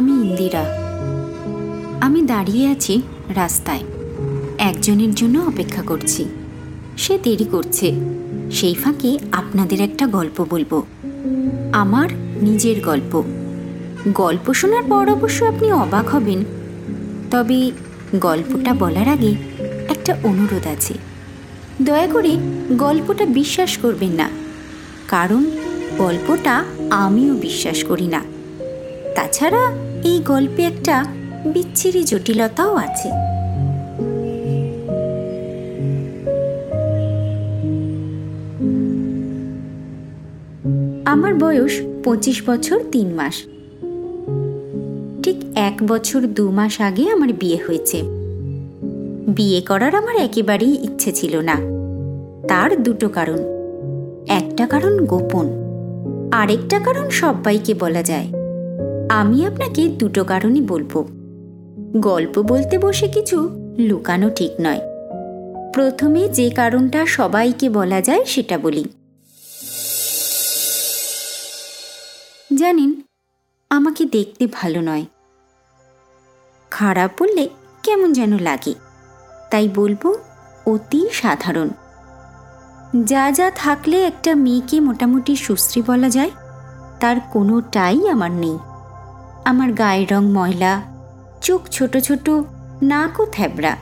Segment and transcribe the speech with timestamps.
[0.00, 0.64] আমি ইন্দিরা।
[2.00, 3.82] আমি দাঁড়িয়ে আছি রাস্তায়।
[4.58, 6.24] একজনের জন্য অপেক্ষা করছি।
[6.98, 7.92] সে দেরি করছে।
[8.50, 10.82] সেই ফাঁকে আপনাদের একটা গল্প বলব।
[11.72, 12.08] আমার
[12.42, 13.22] নিজের গল্প।
[14.08, 16.44] গল্প শোনার পর অবশ্য আপনি অবাক হবেন।
[17.30, 17.70] তবে
[18.16, 19.34] গল্পটা বলার আগে
[19.88, 20.94] একটা অনুরোধ আছে।
[21.82, 22.36] দয়া করে
[22.72, 24.30] গল্পটা বিশ্বাস করবেন না।
[25.08, 25.44] কারণ
[25.98, 28.22] গল্পটা আমিও বিশ্বাস করি না।
[29.14, 31.04] তাছাড়া এই গল্পে একটা
[31.52, 33.10] বিচ্ছিরি জটিলতাও আছে।
[41.04, 43.34] আমার বয়স পঁচিশ বছর তিন মাস।
[45.22, 48.02] ঠিক এক বছর দু মাস আগে আমার বিয়ে হয়েছে।
[49.28, 51.56] বিয়ে করার আমার একেবারেই ইচ্ছে ছিল না।
[52.48, 53.38] তার দুটো কারণ।
[54.28, 55.48] একটা কারণ গোপন,
[56.32, 58.39] আরেকটা কারণ সবাইকে বলা যায়।
[59.12, 61.04] আমি আপনাকে দুটো কারণই বলব।
[62.00, 64.80] গল্প বলতে বসে কিছু লুকানো ঠিক নয়।
[65.74, 68.84] প্রথমে যে কারণটা সবাইকে বলা যায় সেটা বলি।
[72.56, 72.94] জানেন,
[73.70, 75.04] আমাকে দেখতে ভালো নয়।
[76.70, 77.48] খারাপ বললে
[77.82, 78.74] কেমন যেন লাগে।
[79.50, 80.14] তাই বলব,
[80.66, 81.68] অতি সাধারণ।
[83.04, 86.30] যা যা থাকলে একটা মেয়েকে মোটামুটি সুশ্রী বলা যায়,
[87.00, 88.58] তার কোনোটাই আমার নেই।
[89.44, 90.82] আমার গায়ের রং ময়লা,
[91.42, 92.30] চোখ ছোট ছোট
[92.82, 93.76] নাকও থ্যাবড়া।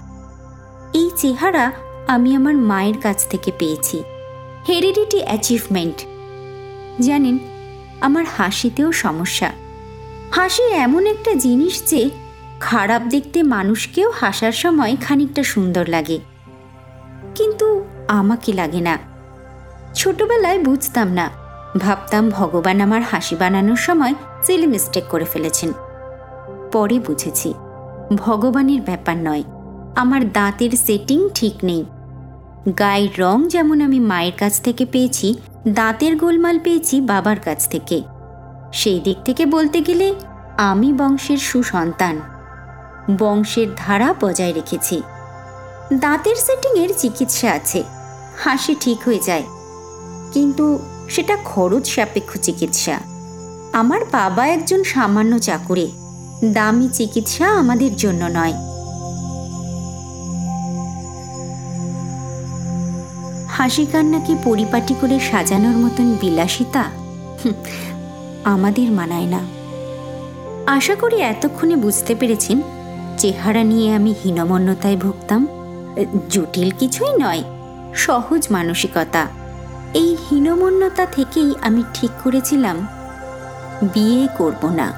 [0.94, 1.72] এই চেহারা
[2.08, 4.02] আমি আমার মায়ের কাছ থেকে পেয়েছি।
[4.68, 6.06] Heredity achievement.
[7.00, 7.38] জানেন,
[8.00, 9.50] আমার হাসিতেও সমস্যা।
[10.32, 12.10] হাসি এমন একটা জিনিস যে,
[12.60, 16.18] খারাপ দেখতে মানুষকেও হাসার সময় খানিকটা সুন্দর লাগে।
[17.34, 18.98] কিন্তু আমাকে লাগে না।
[19.94, 21.30] ছোটবেলায় বুঝতাম না।
[21.78, 25.72] ভাবতাম ভগবান আমার হাসি বানানোর সময় সিলি মিস্টেক করে ফেলেছেন।
[26.72, 27.54] পরে বুঝেছি,
[28.14, 29.42] ভগবানের ব্যাপার নয়,
[29.96, 31.84] আমার দাঁতের সেটিং ঠিক নেই।
[32.78, 35.36] গায়ের রং যেমন আমি মায়ের কাছ থেকে পেয়েছি,
[35.68, 38.02] দাঁতের গোলমাল পেয়েছি বাবার কাছ থেকে।
[38.72, 40.14] সেই দিক থেকে বলতে গেলে,
[40.58, 42.20] আমি বংশের সুসন্তান।
[43.18, 45.02] বংশের ধারা বজায় রেখেছি।
[45.94, 47.84] দাঁতের সেটিংয়ের চিকিৎসা আছে,
[48.38, 49.42] হাসি ঠিক হয়ে যায়।
[50.32, 50.78] কিন্তু
[51.08, 53.17] সেটা খরচ সাপেক্ষ চিকিৎসা।
[53.72, 55.88] আমার বাবা একজন সামান্য চাকুরে।
[56.44, 58.52] দামি চিকিৎসা আমাদের জন্য নয়।
[63.48, 66.84] হাসি কান্নাকে পরিপাটি করে সাজানোর মতন বিলাসিতা
[68.44, 69.40] আমাদের মানায় না।
[70.66, 72.60] আশা করি এতক্ষণে বুঝতে পেরেছেন
[73.18, 75.46] চেহারা নিয়ে আমি হীনমন্যতায় ভুগতাম।
[76.30, 77.42] জটিল কিছুই নয়,
[77.94, 79.26] সহজ মানসিকতা।
[79.94, 82.86] এই হীনমন্যতা থেকেই আমি ঠিক করেছিলাম।
[83.82, 84.92] বিয়ে করব না।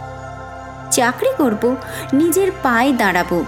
[0.90, 1.76] চাকরি করব,
[2.12, 3.44] নিজের পায়ে দাঁড়াবো।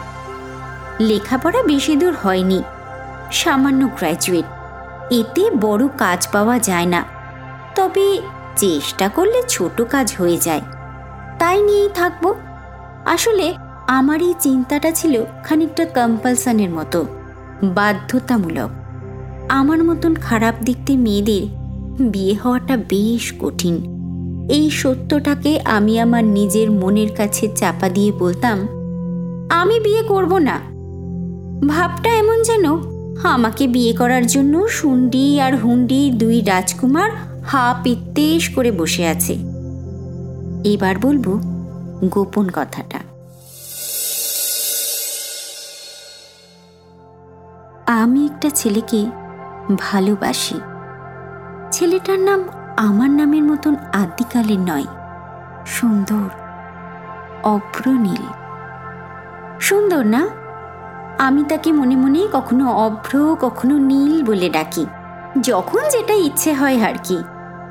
[1.01, 2.63] লেখাপড়া বেশি দূর হয়নি।
[3.33, 4.45] সামান্য গ্র্যাজুয়েট
[5.13, 7.05] এতে বড় কাজ পাওয়া যায় না।
[7.75, 8.23] তবে
[8.57, 10.61] চেষ্টা করলে ছোট কাজ হয়ে যায়।
[11.39, 12.35] তাই নিয়েই থাকব।
[13.07, 13.55] আসলে
[13.89, 17.07] আমার এই চিন্তাটা ছিল খানিকটা কম্পালসানের মতো,
[17.63, 18.71] বাধ্যতামূলক।
[19.49, 21.43] আমার মতন খারাপ দেখতে মেয়েদের
[22.11, 24.02] বিয়ে হওয়াটা বেশ কঠিন।
[24.49, 28.59] এই সত্যটাকে আমি আমার নিজের মনের কাছে চাপা দিয়ে বলতাম,
[29.51, 30.61] আমি বিয়ে করব না।
[31.69, 32.65] ভাবটা এমন যেন
[33.23, 37.11] আমাকে বিয়ে করার জন্য সুন্ডি আর হুন্ডি দুই রাজকুমার
[37.45, 39.35] হা পিত্তেশ করে বসে আছে।
[40.65, 41.27] এবার বলব
[42.11, 42.99] গোপন কথাটা।
[47.87, 49.07] আমি একটা ছেলেকে
[49.79, 50.55] ভালোবাসি।
[51.73, 52.49] ছেলেটার নাম
[52.83, 54.85] আমার নামের মতন আদিকালের নয়।
[55.67, 56.29] সুন্দর,
[57.43, 58.25] অভ্রনীল।
[59.61, 60.29] সুন্দর না?
[61.19, 64.87] আমি তাকে মনে মনে কখনো অভ্র, কখনো নীল বলে ডাকি।
[65.41, 67.19] যখন যেটা ইচ্ছে হয় আর কি।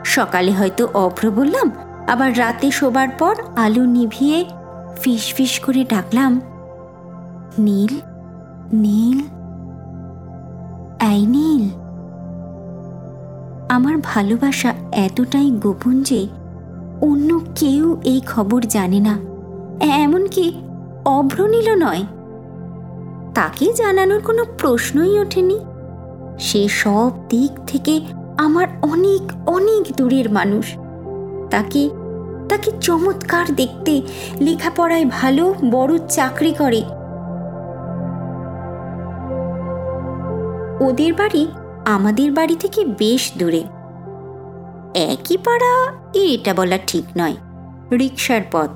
[0.05, 1.71] সকালে হয়তো অভ্র বললাম,
[2.07, 4.45] আবার রাতে শোবার পর আলো নিভিয়ে
[5.01, 6.41] ফিস ফিস করে ডাকলাম,
[7.59, 7.93] নীল
[8.73, 9.19] নীল,
[11.05, 11.80] এই নীল।
[13.71, 16.27] আমার ভালোবাসা এতটাই গোপন যে
[17.01, 19.19] অন্য কেউ এই খবর জানে না।
[19.81, 20.53] এমনকি
[21.05, 22.03] অভ্রনীল নয়।
[23.35, 25.59] তাকে জানানোর কোনো প্রশ্নই ওঠেনি।
[26.39, 28.01] সে সব দিক থেকে
[28.37, 30.65] আমার অনেক অনেক দূরের মানুষ।
[31.49, 31.89] তাকে
[32.49, 34.01] তাকে চমৎকার দেখতে,
[34.39, 36.83] লেখাপড়ায় ভালো, বড় চাকরি করে।
[40.85, 41.47] ওদের বাড়ি
[41.85, 43.63] আমাদের বাড়ি থেকে বেশ দূরে।
[44.93, 47.35] একই পাড়া, এটা বলা ঠিক নয়
[47.91, 48.69] রিক্সার পথ।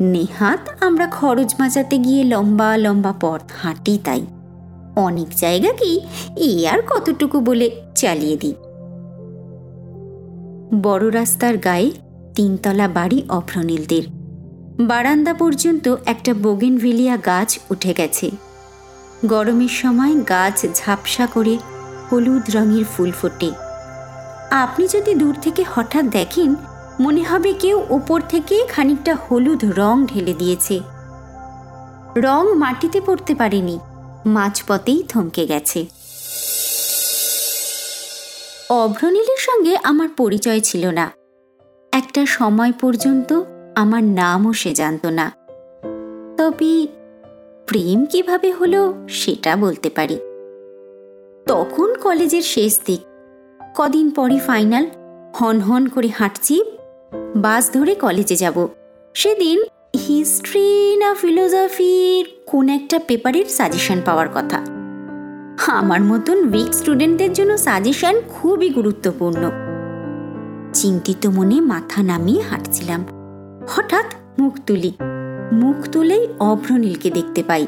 [0.00, 4.26] নেহাত আমরা খরচ বাঁচাতে গিয়ে লম্বা লম্বা পথ হাঁটি তাই।
[4.96, 6.00] অনেক জায়গা কি
[6.36, 8.54] এ আর কতটুকু বলে চালিয়ে দিই।
[10.82, 11.90] বড় রাস্তার গায়ে
[12.34, 14.02] তিনতলা বাড়ি অভ্রনীলদের।
[14.80, 18.30] বারান্দা পর্যন্ত একটা বোগেনভিলিয়া গাছ উঠে গেছে।
[19.26, 21.58] গরমের সময় গাছ ঝাপসা করে
[22.12, 23.50] হলুদ রঙের ফুল ফোটে।
[24.50, 26.54] আপনি যদি দূর থেকে হঠাৎ দেখেন,
[27.00, 30.80] মনে হবে কেউ ওপর থেকে খানিকটা হলুদ রং ঢেলে দিয়েছে।
[32.16, 33.78] রং মাটিতে পড়তে পারেনি,
[34.26, 35.86] মাঝপথেই থমকে গেছে।
[38.70, 41.10] অভ্রনীলের সঙ্গে আমার পরিচয় ছিল না।
[41.92, 43.40] একটা সময় পর্যন্ত
[43.74, 45.32] আমার নামও সে জানত না।
[46.36, 46.86] তবে
[47.66, 50.18] প্রেম কীভাবে হলো, সেটা বলতে পারি।
[51.50, 53.00] তখন কলেজের শেষ দিক।
[53.76, 54.86] কদিন পরই ফাইনাল।
[55.34, 56.62] হন হন করে হাঁটছি।
[57.36, 58.68] বাস ধরে কলেজে যাব।
[59.14, 59.62] সেদিন
[60.08, 64.56] হিস্ট্রি না ফিলোসফির কোন একটা পেপারের সাজেশন পাওয়ার কথা।
[65.72, 69.50] আমার মতন উইক স্টুডেন্টদের জন্য সাজেশন খুবই গুরুত্বপূর্ণ।
[70.74, 73.04] চিন্তিত মনে মাথা নামিয়ে হাঁটছিলাম।
[73.68, 74.06] হঠাৎ
[74.38, 74.92] মুখ তুলি।
[75.52, 77.66] মুখ তুলেই অভ্রনীলকে দেখতে পাই।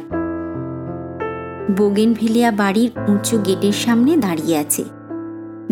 [1.71, 4.85] বোগেনভিলিয়া বাড়ির উঁচু গেটের সামনে দাঁড়িয়ে আছে।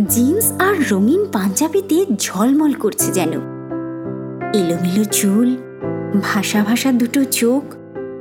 [0.09, 3.29] জিন্স আর রঙিন পাঞ্জাবিতে ঝলমল করছে যেন।
[4.55, 5.57] এলোমেলো চুল,
[6.23, 7.63] ভাষা ভাষা দুটো চোখ,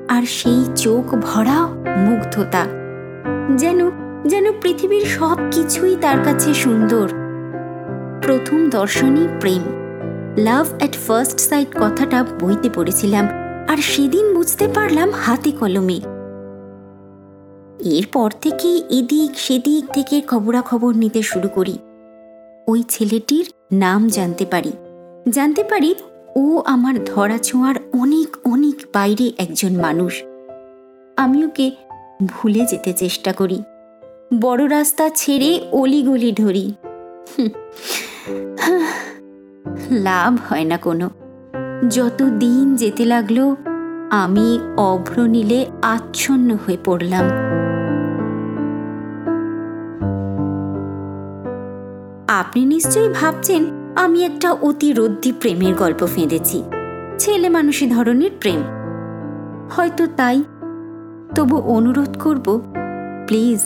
[0.09, 1.67] আর সেই চোখ ভরা
[1.97, 2.65] মুগ্ধতা।
[3.57, 3.91] যেন
[4.27, 7.09] যেন পৃথিবীর সব কিছুই তার কাছে সুন্দর।
[8.21, 9.61] প্রথম দর্শনই প্রেম।
[10.37, 13.27] লাভ অ্যাট ফার্স্ট সাইট কথাটা বইতে পড়েছিলাম,
[13.69, 16.18] আর সেদিন বুঝতে পারলাম হাতে কলমে।
[17.79, 21.77] এরপর থেকে এদিক সেদিক থেকে খবরাখবর নিতে শুরু করি।
[22.67, 24.71] ওই ছেলেটির নাম জানতে পারি।
[25.29, 25.95] জানতে পারি
[26.35, 30.23] ও আমার ধরা ছোঁয়ার অনেক অনেক বাইরে একজন মানুষ।
[31.17, 31.71] আমি ওকে
[32.25, 33.61] ভুলে যেতে চেষ্টা করি।
[34.41, 36.73] বড় রাস্তা ছেড়ে অলিগলি ধরি।
[39.91, 41.09] লাভ হয় না কোনো।
[41.89, 43.55] যত দিন যেতে লাগল,
[44.09, 47.48] আমি অভ্র নীলে আচ্ছন্ন হয়ে পড়লাম।
[52.39, 53.65] আপনি নিশ্চয়ই ভাবছেন
[53.95, 56.63] আমি একটা অতি রদ্দি প্রেমের গল্প ফেঁদেছি।
[57.17, 58.63] ছেলে মানুষই ধরনের প্রেম।
[59.71, 60.43] হয়তো তাই।
[61.35, 62.61] তবু অনুরোধ করব,
[63.27, 63.59] প্লিজ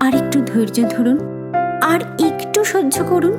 [0.00, 1.18] আর একটু ধৈর্য ধরুন,
[1.82, 3.32] আর একটু সহ্য করুন।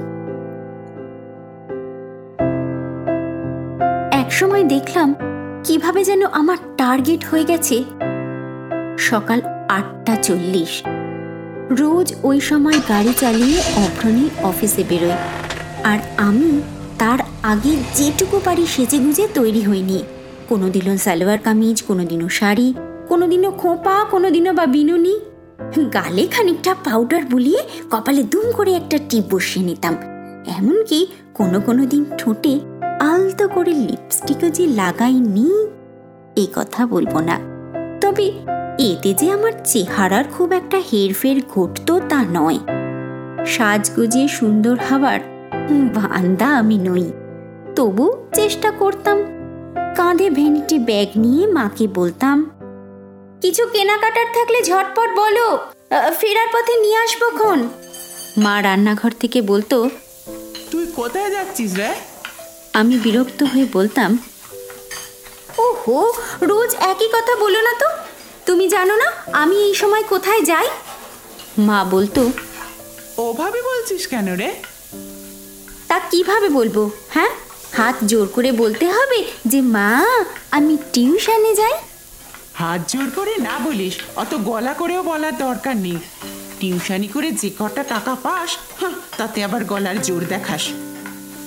[4.12, 5.16] একসময় দেখলাম,
[5.64, 7.84] কীভাবে যেন আমার টার্গেট হয়ে গেছে।
[8.98, 10.84] সকাল আটটা চল্লিশ।
[11.80, 15.18] রোজ ওই সময় গাড়ি চালিয়ে অভ্রণী অফিসে বেরোয়
[15.84, 16.52] আর আমি
[17.00, 20.00] তার আগে যেটুকু পারি সেজে গুজে তৈরি হইনি।
[20.50, 22.68] কোনো দিনও সালোয়ার কামিজ কোনো দিনও শাড়ি
[23.08, 25.16] কোনো দিনও খোঁপা কোনো দিনও বা বিনুনি।
[25.94, 27.62] গালে খানিকটা পাউডার বুলিয়ে
[27.92, 29.96] কপালে দুম করে একটা টিপ বসিয়ে নিতাম।
[30.58, 31.00] এমনকি
[31.34, 32.54] কোনো কোনো দিন ঠোঁটে
[33.12, 35.48] আলতো করে লিপস্টিকও যে লাগাইনি
[36.36, 37.36] এই কথা বলব না।
[38.02, 38.25] তবে
[38.80, 42.60] এতে যে আমার চেহারার খুব একটা হেরফের ঘটতো তা নয়।
[43.46, 45.20] সাজগুজিয়ে সুন্দর হওয়ার
[45.96, 47.12] বান্দা আমি নই।
[47.75, 49.18] তবু চেষ্টা করতাম।
[49.96, 52.38] কাঁধে ভেনিটি ব্যাগ নিয়ে মাকে বলতাম
[53.42, 55.48] কিছু কেনাকাটার থাকলে ঝটপট বলো
[56.20, 57.70] ফেরার পথে নিয়ে আসব খন।
[58.38, 59.89] মা রান্নাঘর থেকে বলতো
[60.72, 61.89] তুই কোথায় যাচ্ছিস রে?
[62.74, 64.18] আমি বিরক্ত হয়ে বলতাম
[65.58, 68.02] ওহো রোজ একই কথা বলো না তো?
[68.46, 70.68] তুমি জানো না আমি এই সময় কোথায় যাই?
[71.60, 72.22] মা বলতো
[73.18, 74.50] ওভাবে বলছিস কেন রে?
[75.88, 77.32] তা কীভাবে বলব হ্যাঁ?
[77.74, 79.90] হাত জোর করে বলতে হবে যে মা
[80.52, 81.74] আমি টিউশনে যাই?
[82.54, 85.98] হাত জোর করে না বলিস অত গলা করেও বলার দরকার নেই।
[86.60, 88.50] টিউশনি করে যে কটা টাকা পাস
[89.18, 90.64] তাতে আবার গলার জোর দেখাস।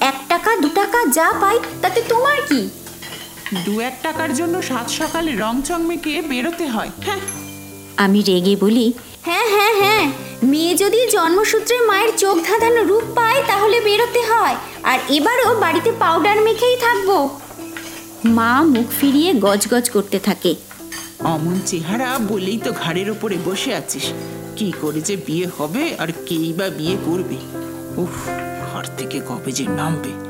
[0.01, 2.61] এক টাকা দু টাকা যা পাই তাতে তোমার কি?
[3.55, 7.21] দু এক টাকার জন্য সাত সকালে রং চং মেখে বেরোতে হয়। হ্যাঁ।
[7.97, 10.13] আমি রেগে বলি হ্যাঁ হ্যাঁ হ্যাঁ।
[10.43, 16.41] মেয়ে যদি জন্মসূত্রে মায়ের চোখ ধাঁধানো রূপ পায় তাহলে বেরোতে হয়। আর এবারও বাড়িতে পাউডার
[16.41, 17.29] মেখেই থাকব।
[18.25, 20.55] মা মুখ ফিরিয়ে গজগজ করতে থাকে।
[21.25, 24.13] অমন চেহারা বলেই তো ঘাড়ের ওপরে বসে আছিস।
[24.57, 27.37] কি করে যে বিয়ে হবে আর কেই বা বিয়ে করবে?
[27.97, 28.29] উফ
[28.73, 30.26] ঘর থেকে কবে যে নামবে?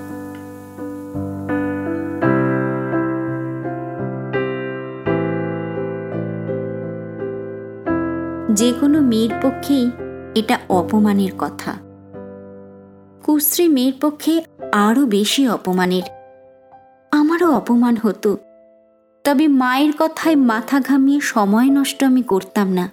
[8.57, 9.91] যে কোনো মেয়ের পক্ষেই
[10.35, 11.73] এটা অপমানের কথা।
[13.25, 16.03] কুশ্রী মেয়ের পক্ষে আরও বেশি অপমানের।
[17.13, 18.37] আমারও অপমান হতো।
[19.25, 22.93] তবে মায়ের কথায় মাথা ঘামিয়ে সময় নষ্ট আমি করতাম না।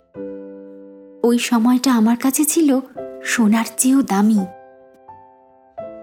[1.24, 2.80] ওই সময়টা আমার কাছে ছিল
[3.24, 4.40] সোনার চেয়েও দামি।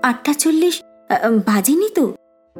[0.02, 0.82] আটটা চল্লিশ
[1.46, 2.14] বাজেনি তো?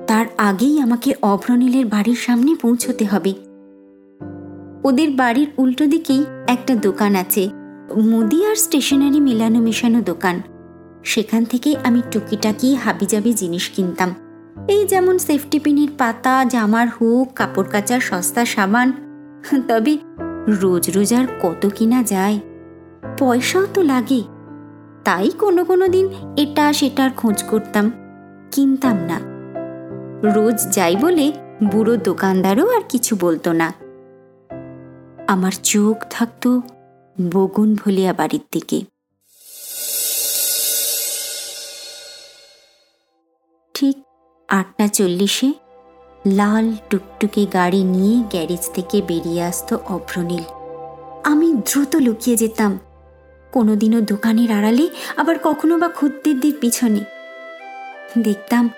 [0.06, 3.49] তার আগেই আমাকে অভ্রনীলের বাড়ির সামনে পৌঁছতে হবে।
[4.84, 7.50] ওদের বাড়ির উল্টো দিকেই একটা দোকান আছে।
[7.96, 10.40] মুদি আর স্টেশনারি মেলানো মেশানো দোকান।
[11.04, 14.14] সেখান থেকে আমি টুকিটাকি হাবিজাবি জিনিস কিনতাম।
[14.68, 18.92] এই যেমন সেফটি পিনের পাতা, জামার হুক, কাপড় কাচার সস্তা সাবান,
[19.68, 19.98] তবে
[20.46, 22.40] রোজ রোজ আর কত কিনা যায়?
[23.18, 24.22] পয়সাও তো লাগে।
[25.04, 27.92] তাই কোনো কোনো দিন এটা সেটার খোঁজ করতাম,
[28.52, 29.20] কিনতাম না।
[30.32, 31.32] রোজ যাই বলে
[31.64, 33.72] বুড়ো দোকানদারও আর কিছু বলতো না।
[35.30, 36.62] আমার চোখ থাকতো
[37.32, 38.80] বগুন ভলিয়া বাড়ির দিকে।
[43.74, 43.96] ঠিক
[44.48, 45.52] আটটা চল্লিশে
[46.26, 50.42] লাল টুকটুকে গাড়ি নিয়ে গ্যারেজ থেকে বেরিয়ে আসতো অভ্রনীল।
[51.24, 52.78] আমি দ্রুত লুকিয়ে যেতাম।
[53.52, 57.00] কোনোদিনও দোকানের আড়ালে, আবার কখনো বা খদ্দেরদের পিছনে।
[58.18, 58.70] দেখতাম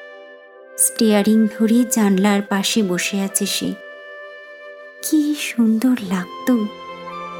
[0.78, 3.91] স্টিয়ারিং ধরে জানলার পাশে বসে আছে সে।
[5.04, 6.54] কি সুন্দর লাগতো।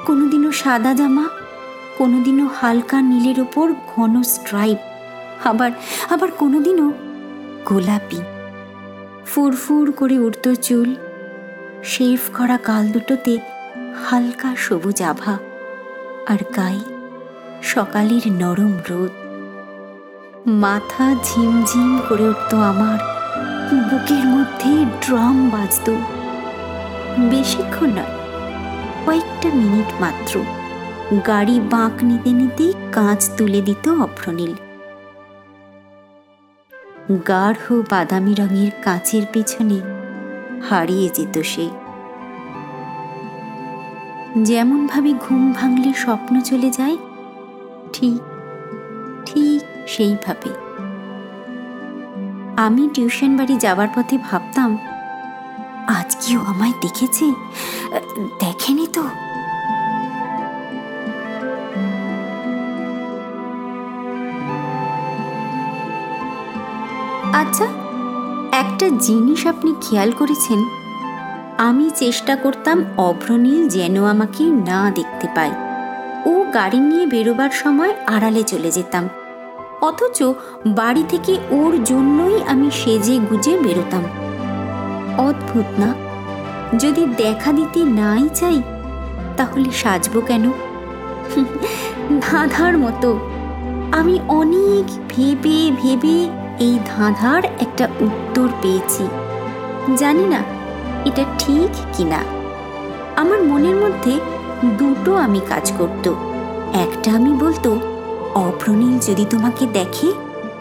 [0.07, 1.27] কোনোদিনও সাদা জামা,
[1.99, 4.81] কোনোদিনও হালকা নীলের ওপর ঘন স্ট্রাইপ
[5.51, 5.71] আবার
[6.11, 6.89] আবার কোনোদিনও
[7.69, 8.21] গোলাপি।
[9.27, 10.91] ফুরফুর করে উঠত চুল,
[11.85, 13.35] শেভ করা কাল দুটোতে
[14.05, 15.35] হালকা সবুজ আভা,
[16.33, 16.85] আর গায়ে
[17.63, 19.13] সকালের নরম রোদ।
[20.65, 22.99] মাথা ঝিমঝিম করে উঠত আমার,
[23.89, 24.73] বুকের মধ্যে
[25.05, 25.89] ড্রাম বাজত।
[27.31, 28.15] বেশিক্ষণ নয়,
[29.07, 30.33] কয়েকটা মিনিট মাত্র।
[31.27, 34.55] গাড়ি বাঁক নিতে নিতে কাঁচ তুলে দিত অভ্রনীল
[37.29, 39.79] গাঢ় বাদামি রঙের কাঁচের পেছনে
[40.69, 41.67] হারিয়ে যেত সে।
[44.43, 46.97] যেমন ভাবে ঘুম ভাঙলে স্বপ্ন চলে যায়,
[47.93, 48.21] ঠিক
[49.27, 50.51] ঠিক সেইভাবে।
[52.57, 54.71] আমি টিউশন বাড়ি যাওয়ার পথে ভাবতাম
[55.89, 57.25] আজ কি ও আমায় দেখেছে?
[58.41, 59.03] দেখেনি তো।
[67.33, 67.65] আচ্ছা
[68.53, 70.65] একটা জিনিস আপনি খেয়াল করেছেন?
[71.59, 75.53] আমি চেষ্টা করতাম অভ্রনীল যেন আমাকে না দেখতে পায়।
[76.27, 79.09] ও গাড়ি নিয়ে বেরোবার সময় আড়ালে চলে যেতাম।
[79.83, 80.23] অথচ
[80.67, 84.32] বাড়ি থেকে ওর জন্যই আমি সেজে গুজে বেরোতাম।
[85.19, 85.95] অদ্ভুত না?
[86.79, 88.63] যদি দেখা দিতে নাই চাই,
[89.37, 90.51] তাহলে সাজবো কেন?
[92.21, 93.19] ধাঁধার মতো।
[93.93, 99.07] আমি অনেক ভেবে ভেবে এই ধাঁধার একটা উত্তর পেয়েছি।
[99.97, 100.43] জানি না,
[101.05, 102.19] এটা ঠিক কিনা।
[103.17, 104.21] আমার মনের মধ্যে
[104.65, 106.13] দুটো আমি কাজ করত।
[106.73, 107.77] একটা আমি বলতো
[108.35, 110.13] অপ্রনীল যদি তোমাকে দেখে,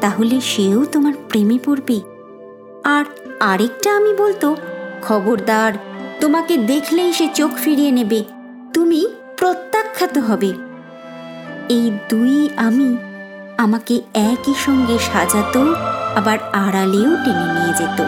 [0.02, 2.02] তাহলে সেও তোমার প্রেমে পড়বে।
[2.84, 3.06] আর
[3.42, 4.56] আরেকটা আমি বলতো,
[5.02, 5.74] খবরদার,
[6.22, 8.24] তোমাকে দেখলেই সে চোখ ফিরিয়ে নেবে,
[8.74, 9.08] তুমি
[9.38, 10.54] প্রত্যাখ্যাত হবে।
[11.70, 12.98] এই দুই আমি
[13.58, 15.76] আমাকে একই সঙ্গে সাজাতো,
[16.16, 18.00] আবার আড়ালেও টেনে নিয়ে যেত।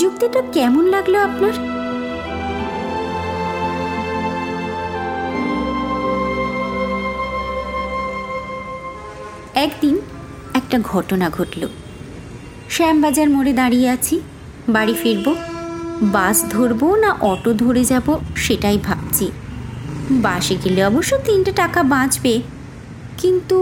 [0.00, 1.54] যুক্তিটা কেমন লাগল আপনার?
[9.54, 10.00] একদিন
[10.54, 11.68] একটা ঘটনা ঘটল।
[12.74, 14.16] শ্যামবাজার মোড়ে দাঁড়িয়ে আছি।
[14.74, 15.26] বাড়ি ফিরব,
[16.16, 18.06] বাস ধরবো না অটো ধরে যাব
[18.36, 19.26] সেটাই ভাবছি।
[20.26, 22.34] বাসে গেলে অবশ্য তিনটে টাকা বাঁচবে,
[23.18, 23.58] কিন্তু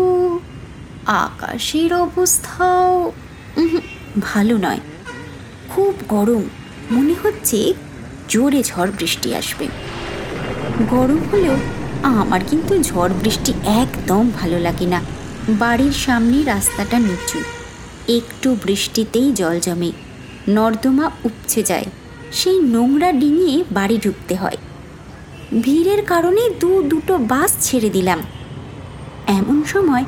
[1.24, 3.12] আকাশের অবস্থাও
[4.28, 4.80] ভালো নয়।
[5.72, 6.42] খুব গরম,
[6.92, 7.58] মনে হচ্ছে
[8.28, 9.66] জোরে ঝড় বৃষ্টি আসবে।
[10.92, 11.56] গরম হলেও
[12.20, 15.00] আমার কিন্তু ঝড় বৃষ্টি একদম ভালো লাগে না।
[15.62, 17.38] বাড়ির সামনে রাস্তাটা নিচু।
[18.08, 19.92] একটু বৃষ্টিতেই জল জমে।
[20.48, 21.84] নর্দমা উপচে যায়।
[22.32, 24.56] সেই নোংরা ডিঙিয়ে বাড়ি ঢুকতে হয়।
[25.62, 28.18] ভিড়ের কারণে দু দুটো বাস ছেড়ে দিলাম।
[29.26, 30.04] এমন সময়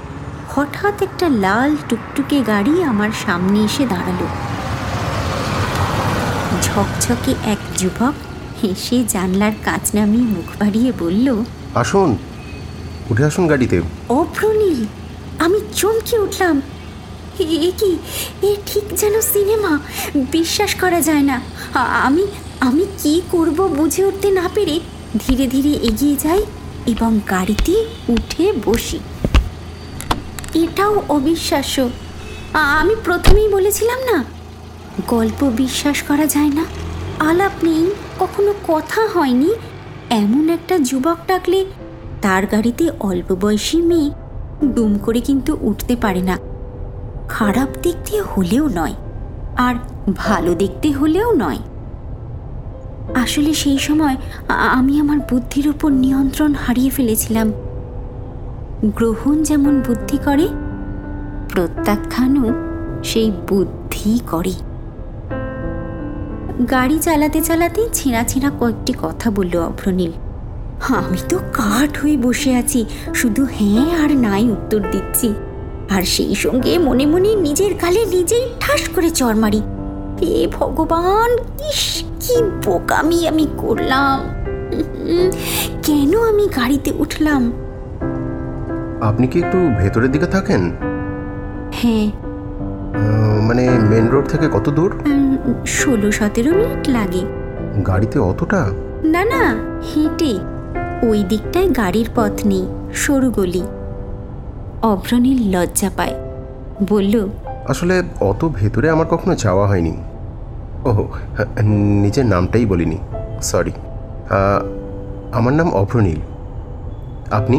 [0.49, 4.27] হঠাৎ একটা লাল টুকটুকে গাড়ি আমার সামনে এসে দাঁড়াল।
[6.63, 8.13] ঝকঝকে এক যুবক
[8.63, 12.17] হেসে জানলার কাঁচ নামিয়ে মুখ বাড়িয়ে বলল আসুন
[13.11, 14.87] উঠে আসুন গাড়িতে। অভ্রনীল
[15.39, 16.63] আমি চমকে উঠলাম।
[17.43, 17.97] এ- কি?
[18.43, 19.79] এ ঠিক যেন সিনেমা।
[20.17, 21.41] বিশ্বাস করা যায় না।
[21.75, 22.27] আমি
[22.61, 24.81] আমি কি করব বুঝে উঠতে না পেরে
[25.29, 26.43] ধীরে ধীরে এগিয়ে যাই
[26.87, 28.99] এবং গাড়িতে উঠে বসি।
[30.55, 31.89] এটাও অবিশ্বাস্য।
[32.53, 34.25] আমি প্রথমেই বলেছিলাম না,
[35.09, 36.65] গল্প বিশ্বাস করা যায় না।
[37.19, 37.91] আলাপ নেই,
[38.21, 39.55] কখনো কথা হয়নি।
[40.11, 41.67] এমন একটা যুবক ডাকলে,
[42.23, 44.11] তার গাড়িতে অল্প বয়সী মেয়ে
[44.65, 46.39] দুম করে কিন্তু উঠতে পারে না।
[47.29, 48.97] খারাপ দেখতে হলেও নয়,
[49.67, 49.75] আর
[50.23, 51.61] ভালো দেখতে হলেও নয়।
[53.23, 54.17] আসলে সেই সময়
[54.79, 57.49] আমি আমার বুদ্ধির উপর নিয়ন্ত্রণ হারিয়ে ফেলেছিলাম।
[58.99, 60.47] গ্রহণ যেমন বুদ্ধি করে,
[61.51, 62.47] প্রত্যাখ্যানও
[63.11, 64.55] সেই বুদ্ধি করে।
[66.73, 70.13] গাড়ি চালাতে চালাতে ছেঁড়া ছেঁড়া কয়েকটি কথা বলল অভ্রনীল।
[70.99, 72.81] আমি তো কাঠ হয়ে বসে আছি,
[73.15, 75.29] শুধু হ্যাঁ আর নাই উত্তর দিচ্ছি।
[75.91, 79.63] আর সেই সঙ্গে মনে মনে নিজের গালে নিজেই ঠাস করে চর মারি।
[80.23, 81.33] হে ভগবান
[81.69, 84.21] ইস কি বোকামি আমি করলাম।
[85.83, 87.53] কেন আমি গাড়িতে উঠলাম?
[89.01, 90.73] আপনি কি একটু ভেতরের দিকে থাকেন?
[91.73, 92.11] হ্যাঁ।
[93.43, 94.99] মানে মেন রোড থেকে কত দূর?
[95.67, 97.23] ষোলো সতেরো মিনিট লাগে।
[97.87, 98.71] গাড়িতে অতটা?
[99.05, 100.39] না না হেঁটে।
[101.09, 103.63] ওই দিকটায় গাড়ির পথ নেই সরু গলি।
[104.91, 106.15] অভ্রনীল লজ্জা পায়।
[106.89, 107.15] বলল
[107.69, 109.95] আসলে অত ভেতরে আমার কখনো যাওয়া হয়নি।
[110.85, 111.05] ওহো
[112.03, 112.99] নিজের নামটাই বলিনি
[113.43, 113.73] সরি
[115.33, 116.21] আমার নাম অভ্রনীল
[117.31, 117.59] আপনি?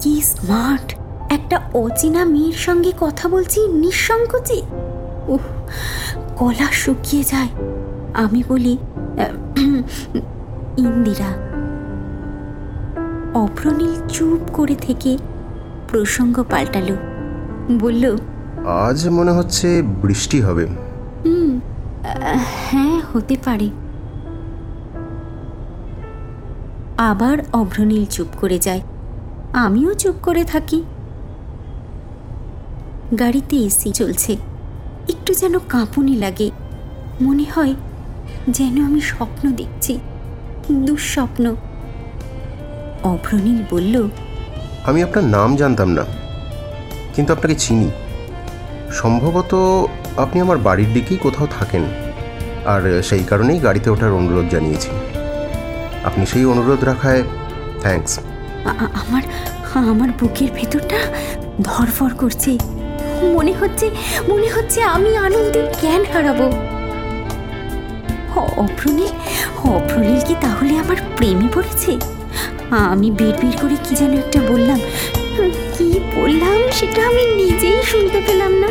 [0.00, 0.88] কি স্মার্ট
[1.32, 4.58] একটা অচেনা মেয়ের সঙ্গে কথা বলছি নিঃসংকোচে
[5.28, 5.46] উহ
[6.38, 7.50] গলা শুকিয়ে যায়।
[8.14, 8.74] আমি বলি
[10.84, 11.30] ইন্দিরা।
[13.34, 15.10] অভ্রনীল চুপ করে থেকে
[15.90, 16.96] প্রসঙ্গ পাল্টালো।
[17.78, 18.16] বলল
[18.66, 20.66] আজ মনে হচ্ছে বৃষ্টি হবে।
[21.24, 21.60] হুম
[22.70, 23.70] হ্যাঁ হতে পারে।
[26.98, 28.80] আবার অভ্রনীল চুপ করে যায়।
[29.52, 30.82] আমিও চুপ করে থাকি।
[33.20, 34.36] গাড়িতে এসি চলছে।
[35.08, 36.50] একটু যেন কাঁপুনি লাগে।
[37.20, 37.74] মনে হয়
[38.48, 39.98] যেন আমি স্বপ্ন দেখছি
[40.72, 41.54] দুঃস্বপ্ন।
[43.02, 44.08] অভ্রনীল বলল
[44.84, 46.04] আমি আপনার নাম জানতাম না,
[47.14, 47.90] কিন্তু আপনাকে চিনি।
[48.92, 49.54] সম্ভবত
[50.16, 51.82] আপনি আমার বাড়ির দিকেই কোথাও থাকেন,
[52.66, 54.88] আর সেই কারণেই গাড়িতে ওঠার অনুরোধ জানিয়েছি।
[56.04, 57.22] আপনি সেই অনুরোধ রাখায়
[58.64, 59.22] আ- আমার
[59.74, 60.96] আমার বুকের ভেতরটা
[61.62, 62.58] ধরফর করছে।
[63.22, 63.90] মনে হচ্ছে
[64.28, 66.52] মনে হচ্ছে আমি আনন্দের জ্ঞান হারাবো।
[68.40, 69.08] অপ্রনীল
[69.70, 72.19] অপ্রনীল কি তাহলে আমার প্রেমে পড়েছে?
[72.70, 74.80] আমি বের বের করে কি যেন একটা বললাম।
[75.78, 78.70] কি বললাম সেটা আমি নিজেই শুনতে পেলাম না।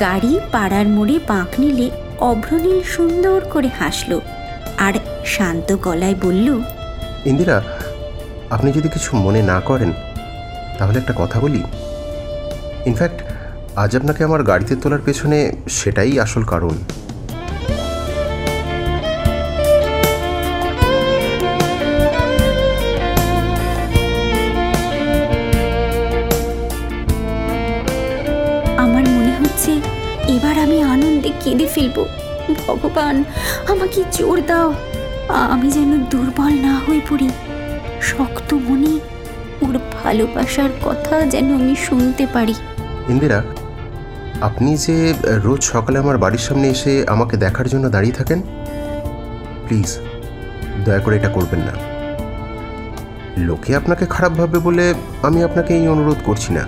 [0.00, 4.20] গাড়ি পাড়ার মোড়ে বাঁক নিলে অভ্রনীল সুন্দর করে হাসলো
[4.78, 4.94] আর
[5.24, 6.48] শান্ত গলায় বলল
[7.30, 7.56] ইন্দিরা,
[8.50, 9.90] আপনি যদি কিছু মনে না করেন,
[10.78, 11.62] তাহলে একটা কথা বলি।
[12.86, 13.18] ইনফ্যাক্ট
[13.76, 16.74] আজ আপনাকে আমার গাড়িতে তোলার পেছনে সেটাই আসল কারণ।
[28.84, 29.72] আমার মনে হচ্ছে
[30.34, 31.96] এবার আমি আনন্দে কেঁদে ফেলব।
[32.66, 33.24] ভগবান,
[33.68, 34.68] আমাকে জোর দাও।
[35.28, 37.28] আমি যেন দুর্বল না হয়ে পড়ি।
[38.02, 38.98] শক্ত মনে
[39.62, 42.54] ওর ভালোবাসার কথা যেন আমি শুনতে পারি।
[43.08, 43.42] ইন্দিরা,
[44.40, 48.42] আপনি যে রোজ সকালে আমার বাড়ির সামনে এসে আমাকে দেখার জন্য দাঁড়িয়ে থাকেন,
[49.68, 49.98] প্লিজ
[50.84, 51.72] দয়া করে এটা করবেন না।
[53.36, 56.66] লোকে আপনাকে খারাপ ভাববে বলে আমি আপনাকে এই অনুরোধ করছি না।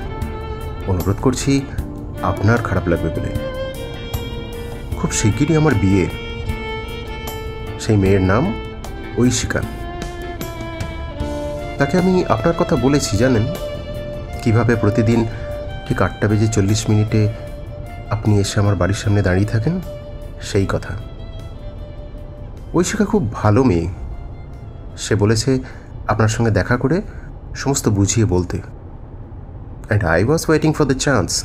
[0.87, 1.61] অনুরোধ করছি
[2.23, 3.31] আপনার খারাপ লাগবে বলে।
[4.97, 6.24] খুব শিগগিরই আমার বিয়ে।
[7.87, 8.45] সেই মেয়ের নাম
[9.19, 9.61] ঐশিকা।
[11.79, 13.45] তাকে আমি আপনার কথা বলেছি, জানেন?
[14.43, 15.27] কীভাবে প্রতিদিন
[15.89, 17.29] ঠিক আটটা বেজে চল্লিশ মিনিটে
[18.11, 19.81] আপনি এসে আমার বাড়ির সামনে দাঁড়িয়ে থাকেন?
[20.43, 20.93] সেই কথা।
[22.75, 23.89] ঐশিকা খুব ভালো মেয়ে।
[24.97, 25.59] সে বলেছে
[26.07, 27.03] আপনার সঙ্গে দেখা করে
[27.55, 31.45] সমস্ত বুঝিয়ে বলতে। And I was waiting for the chance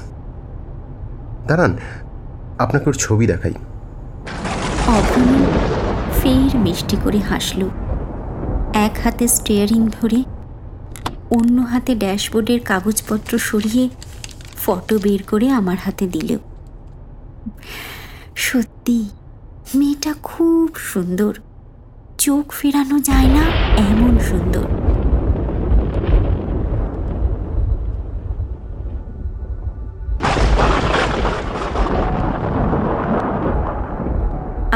[1.48, 1.78] দাঁড়ান,
[2.60, 3.54] আপনাকে ওর ছবি দেখাই।
[6.24, 7.70] ফের মিষ্টি করে হাসল।
[8.74, 10.24] এক হাতে স্টিয়ারিং ধরে,
[11.32, 13.90] অন্য হাতে ড্যাশবোর্ডের কাগজপত্র সরিয়ে
[14.66, 16.38] ফটো বের করে আমার হাতে দিল।
[18.36, 19.10] সত্যি,
[19.76, 21.34] মেয়েটা খুব সুন্দর।
[22.18, 23.44] চোখ ফেরানো যায় না,
[23.78, 24.79] এমন সুন্দর।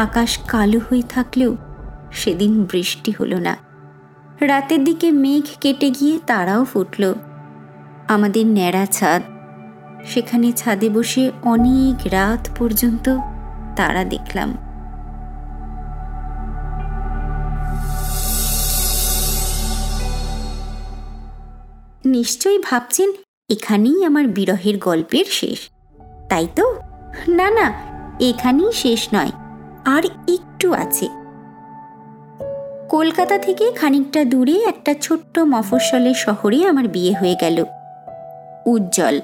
[0.04, 1.58] আকাশ কালো হয়ে থাকলেও
[2.12, 3.58] সেদিন বৃষ্টি হলো না।
[4.42, 7.14] রাতের দিকে মেঘ কেটে গিয়ে তারাও ফুটল।
[8.08, 9.22] আমাদের ন্যাড়া ছাদ।
[10.06, 13.06] সেখানে ছাদে বসে অনেক রাত পর্যন্ত
[13.76, 14.50] তারা দেখলাম।
[22.06, 23.10] নিশ্চয়ই ভাবছেন
[23.50, 25.60] এখানেই আমার বিরহের গল্পের শেষ।
[26.30, 26.66] তাই তো?
[27.28, 27.68] না না,
[28.20, 29.32] এখানেই শেষ নয়।
[29.86, 31.10] আর একটু আছে।
[32.90, 37.66] কলকাতা থেকে খানিকটা দূরে একটা ছোট্ট মফস্বলের শহরে আমার বিয়ে হয়ে গেল।
[38.66, 39.22] উজ্জ্বল।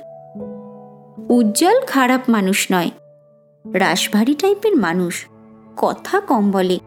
[1.29, 2.91] উজ্জ্বল খারাপ মানুষ নয়।
[3.73, 5.25] রাশভারী টাইপের মানুষ।
[5.77, 6.79] কথা কম বলে।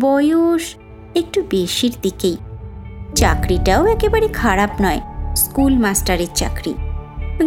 [0.00, 0.74] বয়স
[1.14, 2.36] একটু বেশির দিকেই।
[3.14, 5.00] চাকরিটাও একেবারে খারাপ নয়।
[5.36, 6.74] স্কুল মাস্টারের চাকরি।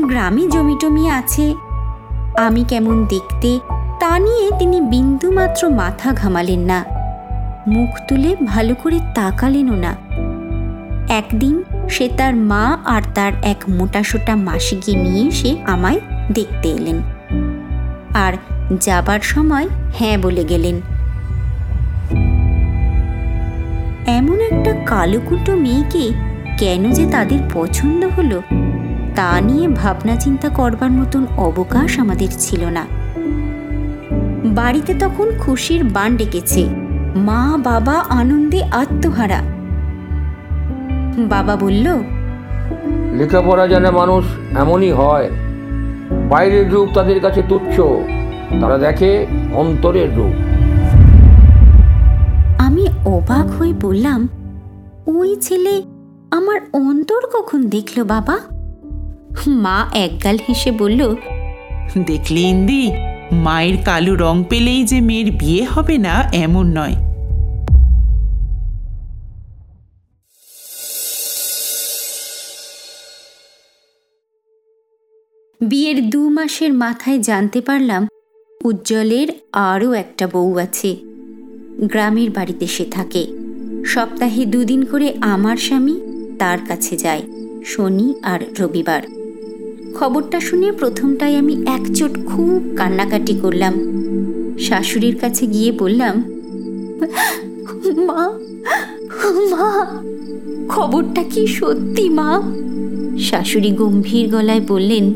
[0.09, 1.55] গ্রামে জমি টমি আছে।
[2.37, 3.59] আমি কেমন দেখতে
[3.99, 6.85] তা নিয়ে তিনি বিন্দুমাত্র মাথা ঘামালেন না।
[7.67, 9.95] মুখ তুলে ভালো করে তাকালেনও না।
[11.09, 15.99] একদিন সে তার মা আর তার এক মোটাসোটা মাসিকে নিয়ে এসে আমায়
[16.33, 17.01] দেখতে এলেন।
[18.13, 18.33] আর
[18.79, 19.67] যাবার সময়
[19.99, 20.81] হ্যাঁ বলে গেলেন।
[24.07, 26.09] এমন একটা কালোকুটো মেয়েকে
[26.57, 28.41] কেন যে তাদের পছন্দ হলো,
[29.15, 33.04] তা নিয়ে ভাবনা চিন্তা করবার মতন অবকাশ আমাদের ছিল না।
[34.55, 36.63] বাড়িতে তখন খুশির বান ডেকেছে।
[37.15, 39.39] মা বাবা আনন্দে আত্মহারা।
[41.17, 41.87] বাবা বলল
[43.17, 44.25] লেখাপড়া জানা মানুষ
[44.57, 45.27] এমনই হয়।
[46.29, 47.75] বাইরের রূপ তাদের কাছে তুচ্ছ।
[48.61, 49.11] তারা দেখে
[49.53, 50.35] অন্তরের রূপ।
[52.57, 54.19] আমি অবাক হয়ে বললাম
[55.07, 55.83] ওই ছেলে
[56.31, 58.37] আমার অন্তর কখন দেখল বাবা?
[59.47, 61.01] মা একগাল হেসে বলল
[62.05, 62.83] দেখলি ইন্দি?
[63.31, 66.95] মায়ের কালো রং পেলেই যে মেয়ের বিয়ে হবে না, এমন নয়।
[75.61, 78.07] বিয়ের দু মাসের মাথায় জানতে পারলাম,
[78.65, 80.95] উজ্জ্বলের আরও একটা বউ আছে।
[81.79, 83.27] গ্রামের বাড়িতে সে থাকে।
[83.85, 85.99] সপ্তাহে দুদিন করে আমার স্বামী
[86.39, 87.21] তার কাছে যায়,
[87.65, 89.14] শনি আর রবিবার।
[89.95, 93.73] খবরটা শুনে প্রথমটাই আমি একচোট খুব কান্নাকাটি করলাম।
[94.59, 96.23] শাশুড়ির কাছে গিয়ে বললাম
[98.07, 98.39] মা
[99.51, 99.85] মা
[100.69, 102.41] খবরটা কি সত্যি মা?
[103.19, 105.13] শাশুড়ি গম্ভীর গলায় বললেন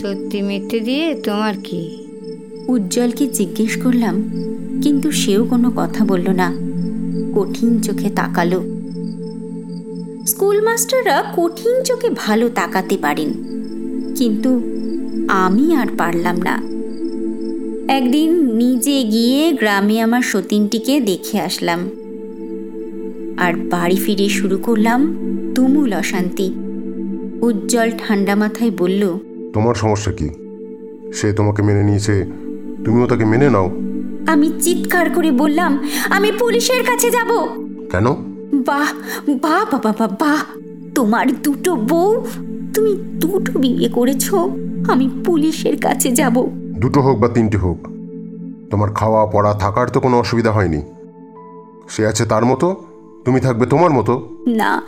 [0.00, 2.06] সত্যি মিথ্যে দিয়ে তোমার কি?
[2.68, 4.22] উজ্জ্বলকে জিজ্ঞেস করলাম
[4.82, 6.54] কিন্তু সেও কোনো কথা বলল না।
[7.34, 8.62] কঠিন চোখে তাকালো।
[10.26, 13.51] স্কুল মাস্টাররা কঠিন চোখে ভালো তাকাতে পারেন
[14.22, 14.62] কিন্তু
[15.28, 16.62] আমি আর পারলাম না।
[17.92, 21.90] একদিন নিজে গিয়ে গ্রামে আমার সতীনটিকে দেখে আসলাম।
[23.36, 25.16] আর বাড়ি ফিরে শুরু করলাম
[25.54, 26.54] তুমুল অশান্তি।
[27.42, 29.18] উজ্জ্বল ঠান্ডা মাথায় বলল
[29.52, 30.28] তোমার সমস্যা কি?
[31.12, 32.24] সে তোমাকে মেনে নিয়েছে।
[32.84, 33.70] তুমিও তাকে মেনে নাও।
[34.26, 37.30] আমি চিৎকার করে বললাম আমি পুলিশের কাছে যাব।
[37.90, 38.06] কেন?
[38.66, 38.92] বাহ
[39.42, 40.42] বাহ বাবা বাহ
[40.94, 42.24] তোমার দুটো বউ
[42.74, 44.34] তুমি দুটো বিয়ে করেছ
[44.88, 47.78] আমি পুলিশের কাছে যাব। দুটো হোক বা তিনটে হোক
[48.70, 50.82] তোমার খাওয়া পড়া থাকার তো কোনো অসুবিধা হয়নি।
[51.88, 52.84] সে আছে তার মতো
[53.24, 54.82] তুমি থাকবে তোমার মতো। না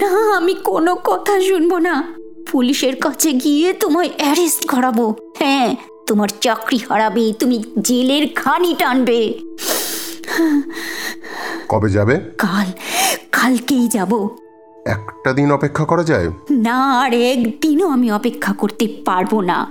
[0.00, 2.14] না আমি কোনো কথা শুনব না।
[2.50, 5.74] পুলিশের কাছে গিয়ে তোমায় অ্যারেস্ট করাবো। হ্যাঁ
[6.06, 9.38] তোমার চাকরি হারাবে তুমি জেলের খানি টানবে।
[11.68, 12.20] কবে যাবে?
[12.38, 12.66] কাল
[13.32, 14.28] কালকেই যাব।
[14.86, 16.30] একটা দিন অপেক্ষা করা যায়?
[16.50, 19.66] না, আর একদিনও আমি অপেক্ষা করতে পারব না।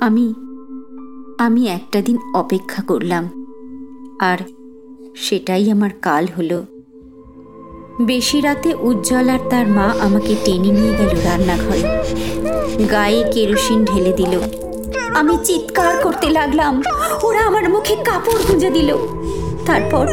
[0.00, 0.34] আমি
[1.38, 3.46] আমি একটা দিন অপেক্ষা করলাম।
[4.20, 4.38] আর
[5.16, 6.66] সেটাই আমার কাল হলো।
[8.00, 11.82] বেশি রাতে উজ্জ্বল আর তার মা আমাকে টেনে নিয়ে গেল রান্নাঘরে।
[12.90, 14.65] গায়ে কেরোসিন ঢেলে দিল।
[15.20, 16.82] আমি চিৎকার করতে লাগলাম।
[17.22, 18.90] ওরা আমার মুখে কাপড় গুঁজে দিল।
[19.66, 20.06] তারপর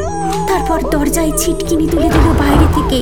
[0.48, 3.00] তারপর দরজায় ছিটকিনি তুলে দিল বাইরে থেকে।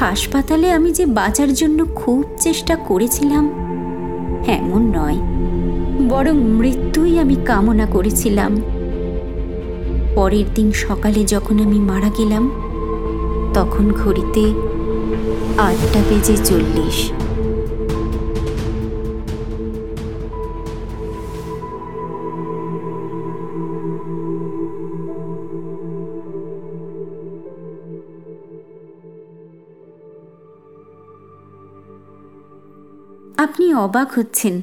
[0.00, 3.44] হাসপাতালে আমি যে বাঁচার জন্য খুব চেষ্টা করেছিলাম,
[4.58, 5.18] এমন নয়।
[6.08, 8.52] বরং মৃত্যুই আমি কামনা করেছিলাম।
[10.14, 12.50] পরের দিন সকালে যখন আমি মারা গেলাম,
[13.54, 14.44] তখন ঘড়িতে
[15.58, 17.12] আটটা বেজে চল্লিশ।
[33.36, 34.60] আপনি অবাক হচ্ছেন,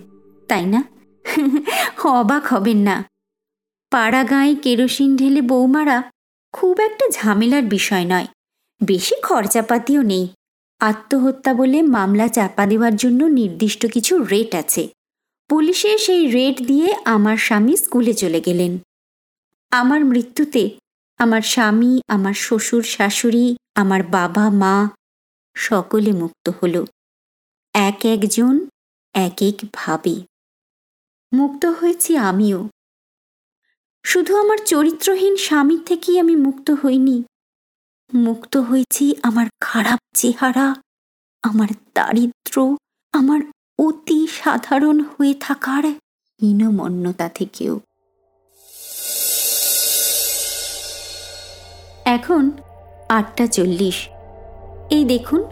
[0.47, 0.83] তাই না?
[2.05, 3.10] অবাক হবেন না।
[3.91, 6.11] পাড়া গাঁয়ে কেরোসিন ঢেলে বৌমারা
[6.51, 8.27] খুব একটা ঝামেলার বিষয় নয়।
[8.83, 10.27] বেশি খরচাপাতিও নেই।
[10.79, 14.89] আত্মহত্যা বলে মামলা চাপা দেওয়ার জন্য নির্দিষ্ট কিছু রেট আছে।
[15.49, 18.77] পুলিশে সেই রেট দিয়ে আমার স্বামী স্কুলে চলে গেলেন।
[19.71, 20.69] আমার মৃত্যুতে
[21.17, 24.89] আমার স্বামী, আমার শ্বশুর, শাশুড়ি, আমার বাবা, মা
[25.55, 26.85] সকলে মুক্ত হল।
[27.73, 28.67] এক একজন,
[29.13, 30.15] এক একভাবে
[31.33, 32.69] মুক্ত হয়েছি আমিও।
[34.03, 37.23] শুধু আমার চরিত্রহীন স্বামীর থেকেই আমি মুক্ত হইনি।
[38.13, 40.75] মুক্ত হয়েছি আমার খারাপ চেহারা,
[41.43, 42.75] আমার দারিদ্র,
[43.13, 43.41] আমার
[43.79, 45.85] অতি সাধারণ হয়ে থাকার
[46.41, 47.79] হীনমন্যতা থেকেও।
[52.05, 52.51] এখন
[53.09, 54.07] আটটা চল্লিশ।
[54.89, 55.43] এই দেখুন,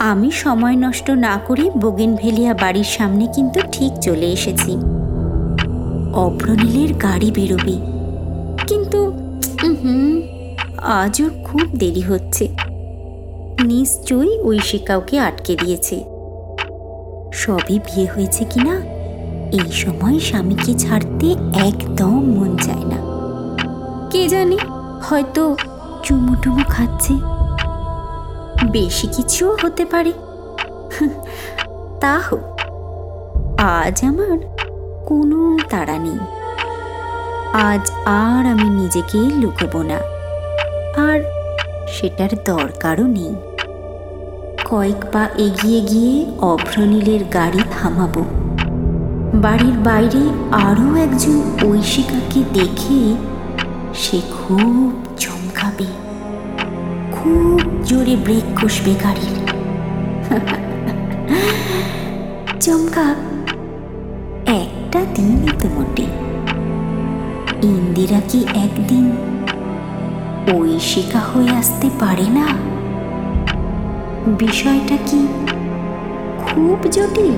[0.00, 4.76] আমি সময় নষ্ট না করে বোগেনভেলিয়া বাড়ির সামনে কিন্তু ঠিক চলে এসেছি।
[6.16, 7.76] অভ্রনীলের গাড়ি বেরোবে।
[8.66, 9.00] কিন্তু
[9.84, 10.22] হুম
[10.78, 12.48] আজ ওর খুব দেরি হচ্ছে।
[13.60, 15.96] নিশ্চয়ই ঐশী কাউকে আটকে দিয়েছে।
[17.32, 18.74] সবই বিয়ে হয়েছে কিনা,
[19.52, 22.98] এই সময় স্বামীকে ছাড়তে একদম মন চায় না।
[24.10, 24.58] কে জানে,
[25.02, 25.56] হয়তো
[26.02, 27.14] চুমু টুমু খাচ্ছে।
[28.72, 30.12] বেশি কিছুও হতে পারে।
[32.00, 32.44] তা হোক,
[33.60, 34.55] আজ আমার
[35.06, 36.18] কোনো তাড়া নেই।
[37.52, 39.94] আজ আর আমি নিজেকে লুকোবো না।
[41.02, 41.20] আর
[41.88, 43.34] সেটার দরকারও নেই।
[44.70, 48.24] কয়েক পা এগিয়ে গিয়ে অভ্রনীলের গাড়ি থামাবো।
[49.34, 53.14] বাড়ির বাইরে আরও একজন ঐশিকাকে দেখে
[53.94, 55.86] সে খুব চমকাবে।
[57.12, 59.52] খুব জোরে ব্রেক কষবে গাড়ির।
[62.60, 63.14] চমকা
[64.96, 66.06] একটা দিনই তো বটে।
[67.62, 69.04] ইন্দিরা কি একদিন
[70.54, 72.46] ঐশিকা হয়ে আসতে পারে না?
[74.38, 75.26] বিষয়টা কি
[76.38, 77.34] খুব জটিল?